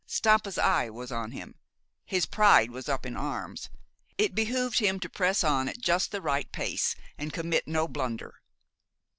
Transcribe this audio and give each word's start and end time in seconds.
Stampa's 0.07 0.57
eye 0.57 0.89
was 0.89 1.11
on 1.11 1.29
him. 1.29 1.53
His 2.05 2.25
pride 2.25 2.71
was 2.71 2.89
up 2.89 3.05
in 3.05 3.15
arms. 3.15 3.69
It 4.17 4.33
behooved 4.33 4.79
him 4.79 4.99
to 4.99 5.07
press 5.09 5.43
on 5.43 5.69
at 5.69 5.77
just 5.77 6.09
the 6.11 6.23
right 6.23 6.51
pace, 6.51 6.95
and 7.19 7.31
commit 7.31 7.67
no 7.67 7.87
blunder. 7.87 8.33